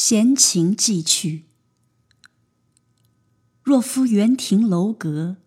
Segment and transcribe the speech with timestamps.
[0.00, 1.46] 闲情寄去。
[3.64, 5.38] 若夫园亭楼阁，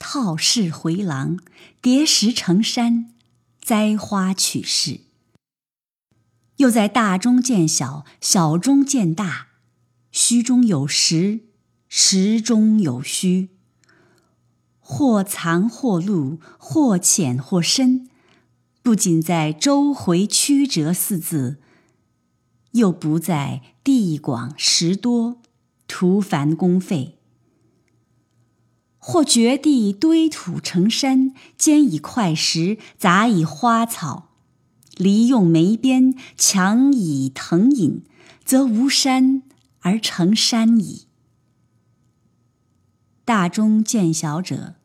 [0.00, 1.38] 套室回廊，
[1.80, 3.14] 叠石成山，
[3.62, 5.02] 栽花取势。
[6.56, 9.50] 又在大中见小，小中见大，
[10.10, 11.44] 虚中有实，
[11.88, 13.50] 实中有虚。
[14.80, 18.10] 或藏或露，或浅或深，
[18.82, 21.60] 不仅在周回曲折四字，
[22.74, 25.40] 又不在地广时多，
[25.88, 27.18] 徒繁功费。
[28.98, 34.30] 或掘地堆土成山，兼以块石，杂以花草，
[34.96, 38.02] 离用梅边，强以藤引，
[38.44, 39.42] 则无山
[39.80, 41.02] 而成山矣。
[43.26, 44.76] 大中见小者，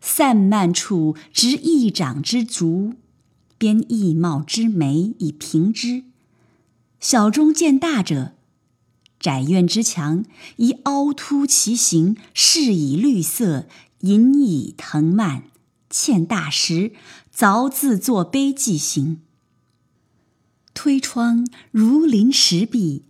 [0.00, 2.92] 散漫处执一掌之足，
[3.56, 6.11] 编一帽之眉以平之；
[7.02, 8.36] 小中见大者，
[9.18, 10.24] 窄院之墙，
[10.58, 13.66] 以凹凸其形，饰以绿色，
[14.02, 15.42] 引以藤蔓，
[15.90, 16.92] 嵌大石，
[17.36, 19.20] 凿字作碑记形。
[20.74, 23.02] 推窗如临石壁，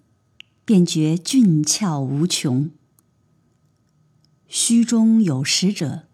[0.64, 2.70] 便觉俊俏无穷。
[4.48, 6.04] 虚中有实者，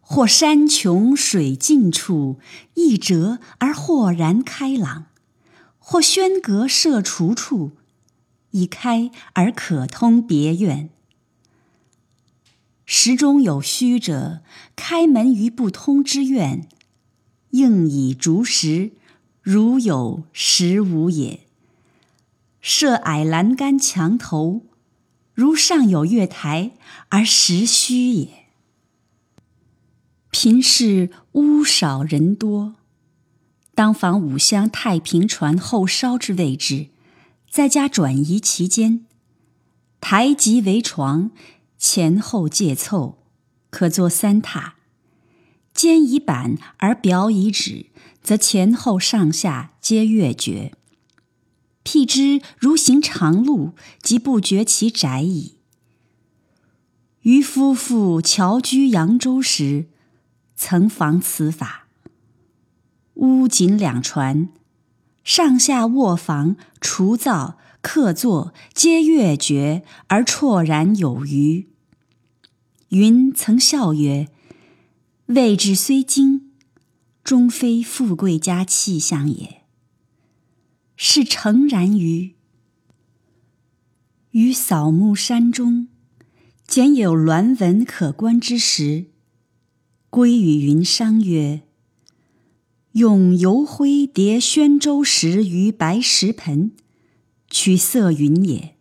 [0.00, 2.40] 或山穷水尽处，
[2.74, 5.04] 一折而豁然开朗；
[5.84, 7.72] 或轩阁设橱处，
[8.52, 10.88] 已开而可通别院。
[12.86, 14.42] 时中有虚者，
[14.76, 16.68] 开门于不通之院，
[17.50, 18.92] 应以竹石，
[19.42, 21.40] 如有实无也；
[22.60, 24.62] 设矮栏杆墙头。
[25.34, 26.72] 如上有月台，
[27.08, 28.28] 而实虚也。
[30.30, 32.76] 贫士屋少人多，
[33.82, 36.90] 当房五香太平船后梢之位置，
[37.50, 39.04] 在家转移其间，
[40.00, 41.32] 台极为床，
[41.76, 43.18] 前后借凑，
[43.70, 44.74] 可作三榻。
[45.74, 47.86] 肩以板而表以纸，
[48.22, 50.70] 则前后上下皆越绝。
[51.82, 55.56] 辟之如行长路，即不觉其窄矣。
[57.22, 59.86] 余夫妇侨居扬州时，
[60.54, 61.81] 曾防此法。
[63.22, 64.48] 屋仅两船，
[65.22, 71.68] 上下卧房、厨灶、客座皆月绝，而绰然有余。
[72.88, 74.28] 云曾笑曰
[75.26, 76.50] ：“位置虽精，
[77.22, 79.62] 终非富贵家气象也。”
[80.98, 82.34] 是诚然于
[84.32, 85.86] 于扫墓山中，
[86.66, 89.06] 简有鸾纹可观之时，
[90.10, 91.62] 归与云商曰
[92.92, 96.72] ：“用油灰叠宣州石于白石盆，
[97.48, 98.76] 取色云也。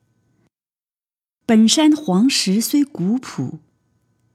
[1.45, 3.59] 本山黄石虽古朴，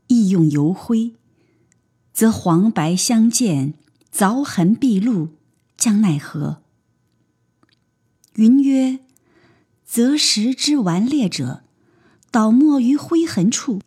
[0.06, 1.12] 亦用油灰，
[2.14, 3.74] 则黄白相间，
[4.10, 5.28] 凿痕毕露，
[5.76, 6.62] 将奈何？”
[8.36, 9.00] 云曰
[9.84, 11.64] ：“择石之顽劣者，
[12.30, 13.82] 倒没于灰痕处，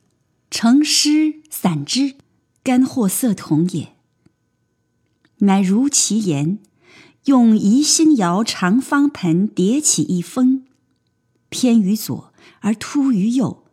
[0.52, 2.14] 成湿散之，
[2.62, 3.96] 干或色同也。
[5.40, 6.60] 乃如其言，
[7.26, 10.66] 用宜兴窑长方盆叠起一峰，
[11.50, 13.64] 偏于左而凸于右，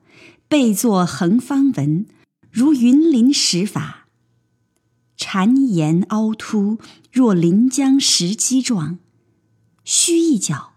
[0.48, 2.06] 背作横方纹，
[2.50, 4.06] 如云林石法，
[5.16, 6.78] 缠岩凹凸，
[7.12, 8.98] 若临江石基状。”
[9.84, 10.72] 须一角，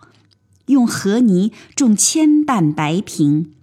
[0.67, 3.53] 用河泥种千瓣白萍，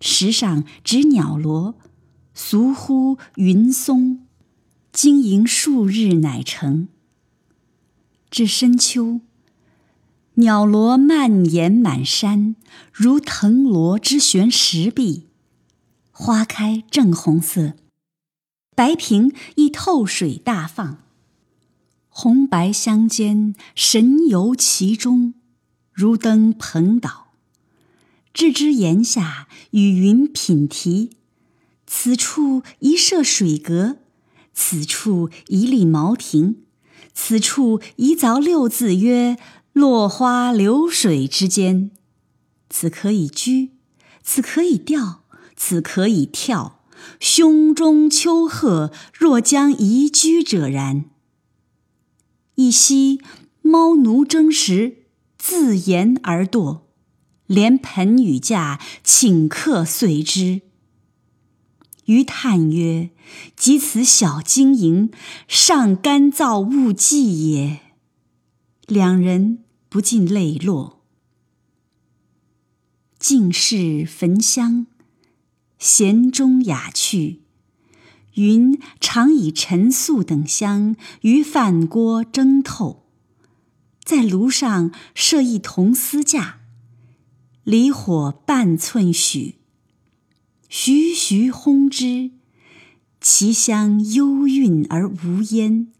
[0.00, 1.76] 石上植鸟螺，
[2.34, 4.23] 俗呼云松，
[4.94, 6.86] 经营数日乃成。
[8.30, 9.22] 至深秋，
[10.34, 12.54] 鸟螺蔓延满山，
[12.92, 15.24] 如藤萝之悬石壁，
[16.12, 17.74] 花开正红色，
[18.76, 20.98] 白萍亦透水大放。
[22.08, 25.34] 红白相间，神游其中，
[25.92, 27.32] 如登蓬岛。
[28.32, 31.10] 置之檐下，与云品题。
[31.84, 33.96] 此处一设水阁，
[34.54, 36.62] 此处一立茅亭，
[37.12, 39.36] 此处一凿六字曰
[39.74, 41.90] “落花流水”之间。
[42.70, 43.72] 此可以居，
[44.22, 45.24] 此可以吊，
[45.56, 46.80] 此可以跳。
[47.20, 51.04] 胸中丘壑，若将移居者然。
[52.54, 53.20] 一夕，
[53.60, 55.04] 猫奴争食，
[55.36, 56.82] 自言而堕，
[57.46, 60.62] 连盆与架，顷刻碎之。
[62.06, 63.10] 余叹曰
[63.56, 65.10] ：“及此小经营，
[65.48, 67.80] 尚干燥物计也。”
[68.86, 71.02] 两人不禁泪落。
[73.18, 74.86] 尽是焚香，
[75.78, 77.40] 弦中雅趣。
[78.34, 83.06] 云常以陈素等香于饭锅蒸透，
[84.04, 86.60] 在炉上设一铜丝架，
[87.62, 89.60] 离火半寸许，
[90.76, 92.32] 徐徐烘之，
[93.20, 95.92] 其香幽韵而无烟。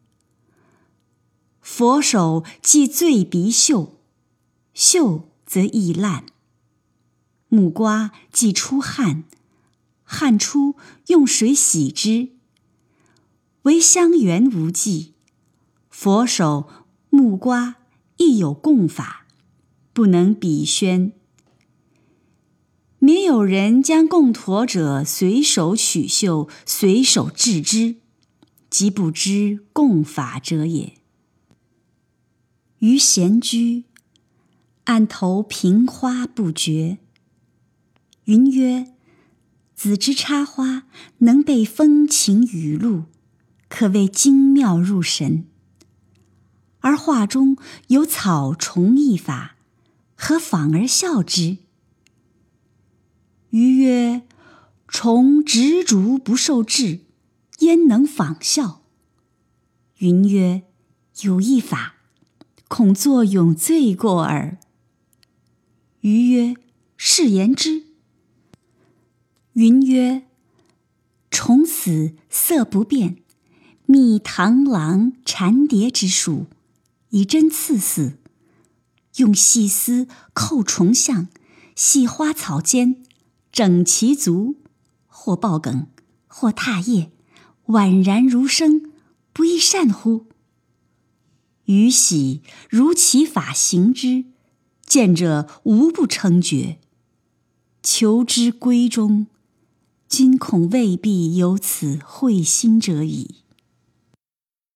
[1.61, 4.01] 佛手既醉鼻嗅，
[4.75, 6.25] 嗅则易烂；
[7.47, 9.23] 木瓜既出汗。
[10.03, 10.75] 汗出，
[11.07, 12.31] 用水洗之。
[13.63, 15.15] 唯香缘无忌，
[15.89, 16.69] 佛手
[17.11, 17.77] 木瓜
[18.17, 19.25] 亦有供法，
[19.93, 21.13] 不能比宣。
[23.05, 27.97] 免有人将供妥者随手取袖，随手置之，
[28.71, 30.95] 即不知供法者也。
[32.79, 33.85] 于闲居，
[34.85, 36.97] 案头瓶花不绝。
[38.25, 38.87] 云曰。
[39.75, 40.85] 子之插花，
[41.19, 43.03] 能被风晴雨露，
[43.69, 45.45] 可谓精妙入神。
[46.81, 47.59] 而画中
[47.89, 49.57] 有草虫异法，
[50.15, 51.59] 何仿而笑之？
[53.55, 54.23] 余曰：
[54.89, 57.03] 虫执着不受制，
[57.61, 58.83] 焉能仿效？
[59.99, 60.65] 云曰：
[61.21, 61.95] 有一法，
[62.67, 64.59] 恐作用罪过耳。
[66.01, 66.57] 余曰：
[66.97, 67.85] 是言之。
[69.53, 70.25] 云曰
[71.31, 73.19] ：“虫死色不变，
[73.87, 76.47] 觅螳螂、蝉蝶之属，
[77.11, 78.19] 以针刺死，
[79.19, 81.29] 用细丝扣虫相，
[81.77, 83.05] 系花草间，
[83.55, 84.57] 整齐足，
[85.07, 85.87] 或抱梗，
[86.27, 87.13] 或踏叶，
[87.67, 88.91] 宛然如生，
[89.33, 90.27] 不亦善乎？”
[91.67, 94.25] 于喜如其法行之，
[94.85, 96.81] 见者无不称绝，
[97.81, 99.29] 求之归中。
[100.09, 103.44] 今恐未必有此会心者矣。